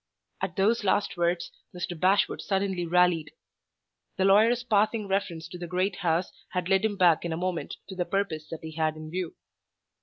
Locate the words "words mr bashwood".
1.15-2.41